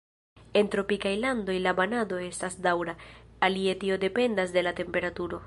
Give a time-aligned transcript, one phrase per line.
[0.59, 2.97] En tropikaj landoj la banado estas daŭra,
[3.49, 5.39] alie tio dependas de la temperaturo.